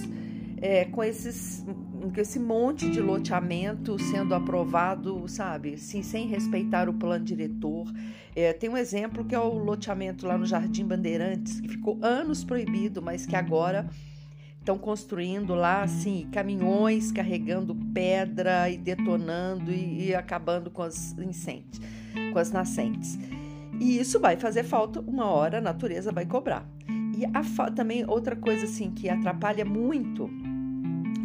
é, 0.61 0.85
com 0.85 1.03
esses 1.03 1.65
com 1.99 2.21
esse 2.21 2.39
monte 2.39 2.89
de 2.89 3.01
loteamento 3.01 3.99
sendo 3.99 4.33
aprovado, 4.33 5.27
sabe, 5.27 5.73
assim, 5.73 6.01
sem 6.01 6.27
respeitar 6.27 6.87
o 6.87 6.93
plano 6.93 7.25
diretor. 7.25 7.91
É, 8.35 8.53
tem 8.53 8.69
um 8.69 8.77
exemplo 8.77 9.25
que 9.25 9.35
é 9.35 9.39
o 9.39 9.57
loteamento 9.57 10.25
lá 10.25 10.37
no 10.37 10.45
Jardim 10.45 10.85
Bandeirantes, 10.85 11.59
que 11.59 11.67
ficou 11.67 11.99
anos 12.01 12.43
proibido, 12.43 13.01
mas 13.01 13.25
que 13.25 13.35
agora 13.35 13.89
estão 14.59 14.77
construindo 14.77 15.55
lá, 15.55 15.83
assim, 15.83 16.27
caminhões 16.31 17.11
carregando 17.11 17.75
pedra 17.93 18.69
e 18.69 18.77
detonando 18.77 19.71
e, 19.71 20.07
e 20.07 20.15
acabando 20.15 20.69
com 20.69 20.83
as 20.83 21.17
incêndios, 21.17 21.81
com 22.31 22.39
as 22.39 22.51
nascentes. 22.51 23.17
E 23.79 23.99
isso 23.99 24.19
vai 24.19 24.37
fazer 24.37 24.63
falta 24.63 24.99
uma 25.01 25.25
hora, 25.25 25.57
a 25.57 25.61
natureza 25.61 26.11
vai 26.11 26.25
cobrar. 26.25 26.69
E 27.17 27.25
a, 27.25 27.71
também 27.71 28.05
outra 28.07 28.35
coisa 28.35 28.65
assim 28.65 28.91
que 28.91 29.09
atrapalha 29.09 29.65
muito 29.65 30.29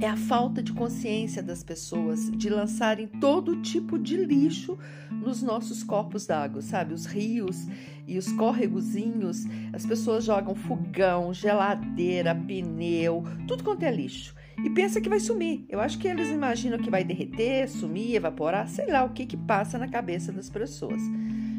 é 0.01 0.09
a 0.09 0.17
falta 0.17 0.63
de 0.63 0.73
consciência 0.73 1.43
das 1.43 1.63
pessoas 1.63 2.31
de 2.31 2.49
lançarem 2.49 3.07
todo 3.07 3.63
tipo 3.63 3.99
de 3.99 4.17
lixo 4.17 4.79
nos 5.11 5.43
nossos 5.43 5.83
corpos 5.83 6.27
d'água, 6.27 6.61
sabe? 6.61 6.95
Os 6.95 7.07
rios 7.07 7.67
e 8.07 8.19
os 8.19 8.31
córregozinhos, 8.33 9.45
as 9.73 9.87
pessoas 9.87 10.25
jogam 10.25 10.55
fogão, 10.55 11.33
geladeira, 11.33 12.35
pneu, 12.35 13.25
tudo 13.47 13.65
quanto 13.65 13.85
é 13.85 13.91
lixo. 13.91 14.35
E 14.63 14.71
pensa 14.71 15.01
que 15.01 15.09
vai 15.09 15.21
sumir. 15.21 15.65
Eu 15.69 15.81
acho 15.81 15.99
que 15.99 16.07
eles 16.07 16.29
imaginam 16.29 16.79
que 16.79 16.91
vai 16.91 17.03
derreter, 17.03 17.69
sumir, 17.69 18.15
evaporar, 18.15 18.69
sei 18.69 18.87
lá 18.87 19.05
o 19.05 19.11
que 19.11 19.27
que 19.27 19.37
passa 19.37 19.79
na 19.79 19.89
cabeça 19.89 20.31
das 20.31 20.49
pessoas. 20.49 21.01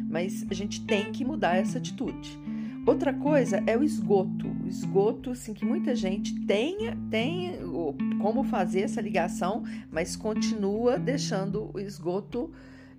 Mas 0.09 0.45
a 0.49 0.53
gente 0.53 0.85
tem 0.85 1.11
que 1.11 1.25
mudar 1.25 1.57
essa 1.57 1.77
atitude. 1.77 2.39
Outra 2.85 3.11
coisa 3.13 3.63
é 3.65 3.75
o 3.75 3.83
esgoto. 3.83 4.47
O 4.63 4.67
esgoto, 4.67 5.31
assim, 5.31 5.53
que 5.53 5.65
muita 5.65 5.95
gente 5.95 6.39
tenha, 6.45 6.95
tem 7.09 7.57
como 8.21 8.43
fazer 8.43 8.81
essa 8.81 9.01
ligação, 9.01 9.63
mas 9.91 10.15
continua 10.15 10.99
deixando 10.99 11.71
o 11.73 11.79
esgoto 11.79 12.51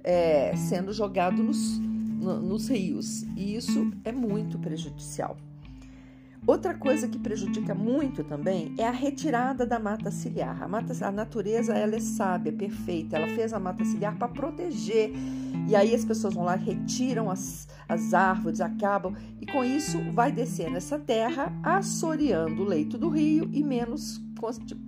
é, 0.03 0.55
sendo 0.57 0.93
jogado 0.93 1.41
nos, 1.41 1.79
no, 1.79 2.41
nos 2.41 2.69
rios. 2.69 3.23
E 3.37 3.55
isso 3.55 3.93
é 4.05 4.11
muito 4.11 4.59
prejudicial. 4.59 5.37
Outra 6.47 6.75
coisa 6.75 7.09
que 7.09 7.19
prejudica 7.19 7.75
muito 7.75 8.23
também 8.23 8.73
é 8.79 8.87
a 8.87 8.93
retirada 8.93 9.67
da 9.67 9.81
mata 9.81 10.13
ciliar. 10.13 10.63
A, 10.63 10.69
mata, 10.69 10.95
a 11.05 11.11
natureza 11.11 11.75
ela 11.75 11.97
é 11.97 12.01
sábia, 12.01 12.53
perfeita. 12.53 13.17
Ela 13.17 13.27
fez 13.29 13.53
a 13.53 13.59
mata 13.59 13.85
ciliar 13.85 14.17
para 14.17 14.29
proteger. 14.29 15.11
E 15.69 15.75
aí 15.75 15.93
as 15.93 16.05
pessoas 16.05 16.35
vão 16.35 16.45
lá, 16.45 16.55
retiram 16.55 17.29
as, 17.29 17.67
as 17.89 18.15
árvores, 18.15 18.61
acabam, 18.61 19.15
e 19.41 19.47
com 19.47 19.65
isso 19.65 19.99
vai 20.13 20.31
descendo 20.31 20.77
essa 20.77 20.97
terra, 20.97 21.53
assoreando 21.65 22.63
o 22.63 22.65
leito 22.65 22.97
do 22.97 23.09
rio 23.09 23.51
e 23.53 23.65
menos 23.65 24.25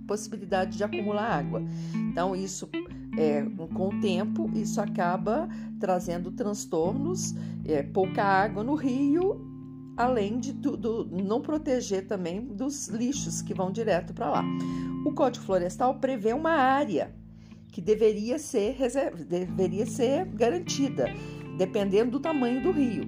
possibilidade 0.07 0.77
de 0.77 0.83
acumular 0.83 1.39
água. 1.39 1.61
Então, 1.93 2.35
isso 2.35 2.69
é, 3.17 3.43
com 3.73 3.89
o 3.89 3.99
tempo, 3.99 4.49
isso 4.53 4.79
acaba 4.79 5.49
trazendo 5.79 6.31
transtornos, 6.31 7.33
é, 7.65 7.83
pouca 7.83 8.23
água 8.23 8.63
no 8.63 8.75
rio, 8.75 9.48
além 9.99 10.39
de 10.39 10.53
tudo 10.53 11.09
não 11.11 11.41
proteger 11.41 12.07
também 12.07 12.39
dos 12.41 12.87
lixos 12.87 13.41
que 13.41 13.53
vão 13.53 13.69
direto 13.69 14.13
para 14.13 14.29
lá. 14.29 14.45
O 15.05 15.11
Código 15.11 15.43
Florestal 15.43 15.95
prevê 15.95 16.31
uma 16.31 16.51
área 16.51 17.13
que 17.69 17.81
deveria 17.81 18.39
ser, 18.39 18.77
deveria 19.27 19.85
ser 19.85 20.25
garantida 20.25 21.05
dependendo 21.57 22.11
do 22.11 22.19
tamanho 22.21 22.63
do 22.63 22.71
rio, 22.71 23.03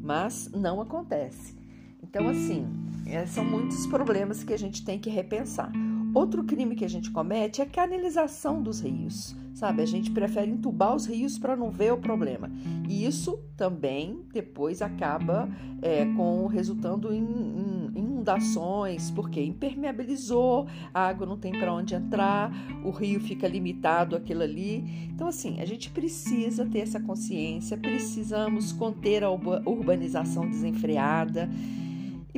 mas 0.00 0.48
não 0.52 0.80
acontece. 0.80 1.56
Então, 2.00 2.28
assim, 2.28 2.64
é, 3.04 3.26
são 3.26 3.44
muitos 3.44 3.88
problemas 3.88 4.44
que 4.44 4.54
a 4.54 4.58
gente 4.58 4.84
tem 4.84 5.00
que 5.00 5.10
repensar. 5.10 5.72
Outro 6.14 6.44
crime 6.44 6.76
que 6.76 6.84
a 6.84 6.88
gente 6.88 7.10
comete 7.10 7.60
é 7.60 7.64
a 7.64 7.68
canalização 7.68 8.62
dos 8.62 8.80
rios, 8.80 9.36
sabe? 9.58 9.82
A 9.82 9.86
gente 9.86 10.10
prefere 10.12 10.48
entubar 10.50 10.94
os 10.94 11.04
rios 11.04 11.36
para 11.36 11.56
não 11.56 11.68
ver 11.68 11.92
o 11.92 11.98
problema. 11.98 12.48
E 12.88 13.04
isso 13.04 13.40
também 13.56 14.20
depois 14.32 14.80
acaba 14.80 15.48
é, 15.82 16.04
com 16.16 16.46
resultando 16.46 17.12
em, 17.12 17.18
em, 17.18 17.98
inundações, 17.98 19.10
porque 19.10 19.42
impermeabilizou, 19.42 20.68
a 20.94 21.08
água 21.08 21.26
não 21.26 21.36
tem 21.36 21.50
para 21.52 21.74
onde 21.74 21.94
entrar, 21.94 22.52
o 22.84 22.90
rio 22.90 23.18
fica 23.20 23.48
limitado 23.48 24.14
aquilo 24.14 24.42
ali. 24.42 25.08
Então, 25.12 25.26
assim, 25.26 25.60
a 25.60 25.64
gente 25.64 25.90
precisa 25.90 26.64
ter 26.64 26.80
essa 26.80 27.00
consciência, 27.00 27.76
precisamos 27.76 28.72
conter 28.72 29.24
a 29.24 29.30
urbanização 29.30 30.48
desenfreada 30.48 31.50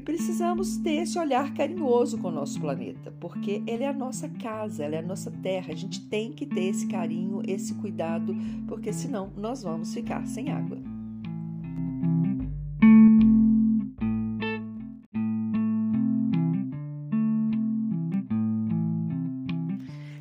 e 0.00 0.02
precisamos 0.02 0.78
ter 0.78 1.02
esse 1.02 1.18
olhar 1.18 1.52
carinhoso 1.52 2.16
com 2.16 2.28
o 2.28 2.30
nosso 2.30 2.58
planeta, 2.58 3.12
porque 3.20 3.62
ele 3.66 3.84
é 3.84 3.88
a 3.88 3.92
nossa 3.92 4.30
casa, 4.30 4.82
ela 4.82 4.96
é 4.96 5.00
a 5.00 5.02
nossa 5.02 5.30
terra. 5.30 5.74
A 5.74 5.76
gente 5.76 6.08
tem 6.08 6.32
que 6.32 6.46
ter 6.46 6.64
esse 6.64 6.86
carinho, 6.86 7.42
esse 7.46 7.74
cuidado, 7.74 8.34
porque 8.66 8.94
senão 8.94 9.30
nós 9.36 9.62
vamos 9.62 9.92
ficar 9.92 10.26
sem 10.26 10.50
água. 10.50 10.78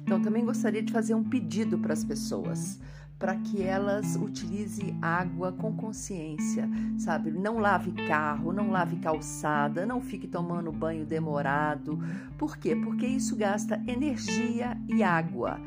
Então, 0.03 0.21
também 0.21 0.43
gostaria 0.43 0.83
de 0.83 0.91
fazer 0.91 1.13
um 1.13 1.23
pedido 1.23 1.79
para 1.79 1.93
as 1.93 2.03
pessoas 2.03 2.81
para 3.19 3.35
que 3.35 3.61
elas 3.61 4.15
utilizem 4.15 4.97
água 5.01 5.51
com 5.51 5.75
consciência, 5.75 6.69
sabe? 6.97 7.29
Não 7.29 7.59
lave 7.59 7.91
carro, 8.07 8.53
não 8.53 8.71
lave 8.71 8.95
calçada, 8.95 9.85
não 9.85 9.99
fique 9.99 10.25
tomando 10.25 10.71
banho 10.71 11.05
demorado. 11.05 11.99
Por 12.37 12.55
quê? 12.55 12.77
Porque 12.77 13.05
isso 13.05 13.35
gasta 13.35 13.83
energia 13.85 14.77
e 14.87 15.03
água 15.03 15.59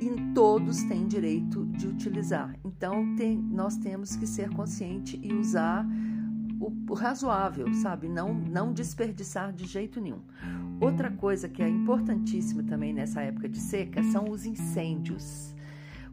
e 0.00 0.32
todos 0.32 0.84
têm 0.84 1.08
direito 1.08 1.66
de 1.66 1.88
utilizar. 1.88 2.54
Então 2.64 3.16
tem, 3.16 3.36
nós 3.36 3.76
temos 3.76 4.14
que 4.14 4.26
ser 4.26 4.48
conscientes 4.50 5.18
e 5.20 5.32
usar 5.32 5.84
o 6.60 6.94
razoável, 6.94 7.72
sabe? 7.74 8.08
Não, 8.08 8.34
não 8.34 8.72
desperdiçar 8.72 9.52
de 9.52 9.66
jeito 9.66 10.00
nenhum. 10.00 10.20
Outra 10.80 11.10
coisa 11.10 11.48
que 11.48 11.62
é 11.62 11.68
importantíssima 11.68 12.62
também 12.62 12.92
nessa 12.92 13.22
época 13.22 13.48
de 13.48 13.58
seca 13.58 14.02
são 14.04 14.30
os 14.30 14.44
incêndios. 14.46 15.54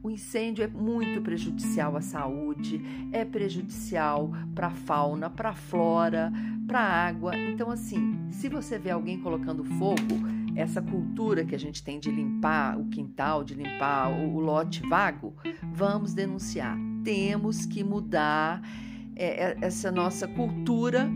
O 0.02 0.10
incêndio 0.10 0.64
é 0.64 0.68
muito 0.68 1.22
prejudicial 1.22 1.96
à 1.96 2.02
saúde, 2.02 2.82
é 3.12 3.26
prejudicial 3.26 4.32
para 4.54 4.68
a 4.68 4.72
fauna, 4.72 5.30
para 5.30 5.50
a 5.50 5.56
flora, 5.56 6.32
para 6.68 6.80
a 6.80 7.08
água. 7.08 7.36
Então, 7.36 7.72
assim, 7.72 8.28
se 8.32 8.48
você 8.48 8.78
vê 8.78 8.92
alguém 8.92 9.20
colocando 9.20 9.64
fogo, 9.64 10.38
essa 10.56 10.82
cultura 10.82 11.46
que 11.46 11.54
a 11.54 11.60
gente 11.60 11.84
tem 11.84 12.00
de 12.00 12.10
limpar 12.10 12.80
o 12.80 12.86
quintal, 12.86 13.44
de 13.44 13.54
limpar 13.54 14.10
o 14.10 14.40
lote 14.40 14.82
vago, 14.88 15.36
vamos 15.72 16.14
denunciar. 16.14 16.78
Temos 17.04 17.66
que 17.66 17.84
mudar 17.84 18.62
é, 19.16 19.52
é, 19.52 19.58
essa 19.62 19.92
nossa 19.92 20.28
cultura 20.28 21.10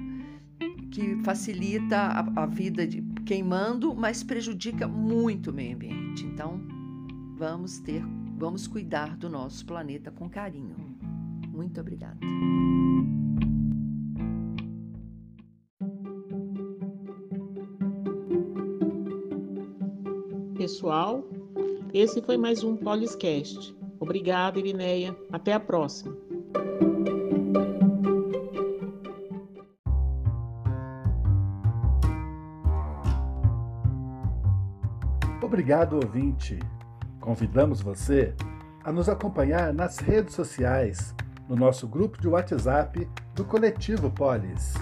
que 0.91 1.15
facilita 1.23 1.97
a, 2.35 2.45
vida 2.45 2.85
de 2.85 3.01
queimando, 3.25 3.95
mas 3.95 4.23
prejudica 4.23 4.87
muito 4.87 5.49
o 5.49 5.53
meio 5.53 5.75
ambiente. 5.75 6.25
Então, 6.25 6.61
vamos 7.37 7.79
ter 7.79 8.03
Vamos 8.41 8.65
cuidar 8.65 9.15
do 9.17 9.29
nosso 9.29 9.63
planeta 9.63 10.09
com 10.09 10.27
carinho. 10.27 10.75
Muito 11.47 11.79
obrigada. 11.79 12.17
Pessoal, 20.57 21.23
esse 21.93 22.19
foi 22.23 22.35
mais 22.35 22.63
um 22.63 22.75
Poliscast. 22.75 23.77
Obrigada, 23.99 24.57
Irineia. 24.57 25.15
Até 25.31 25.53
a 25.53 25.59
próxima. 25.59 26.17
Obrigado, 35.43 35.93
ouvinte. 36.03 36.57
Convidamos 37.21 37.81
você 37.81 38.33
a 38.83 38.91
nos 38.91 39.07
acompanhar 39.07 39.71
nas 39.71 39.99
redes 39.99 40.33
sociais, 40.33 41.15
no 41.47 41.55
nosso 41.55 41.87
grupo 41.87 42.19
de 42.19 42.27
WhatsApp 42.27 43.07
do 43.35 43.45
Coletivo 43.45 44.09
Polis, 44.09 44.73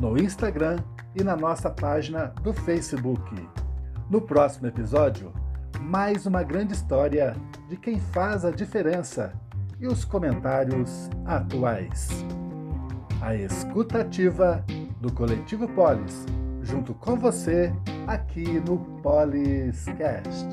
no 0.00 0.16
Instagram 0.18 0.78
e 1.14 1.22
na 1.22 1.36
nossa 1.36 1.68
página 1.68 2.28
do 2.42 2.54
Facebook. 2.54 3.48
No 4.08 4.22
próximo 4.22 4.66
episódio, 4.66 5.30
mais 5.78 6.24
uma 6.24 6.42
grande 6.42 6.72
história 6.72 7.36
de 7.68 7.76
quem 7.76 8.00
faz 8.00 8.46
a 8.46 8.50
diferença 8.50 9.34
e 9.78 9.86
os 9.86 10.06
comentários 10.06 11.10
atuais. 11.26 12.08
A 13.20 13.34
escutativa 13.34 14.64
do 15.00 15.12
Coletivo 15.12 15.68
Polis, 15.68 16.24
junto 16.62 16.94
com 16.94 17.16
você 17.16 17.70
aqui 18.06 18.58
no 18.60 18.78
Poliscast. 19.02 20.48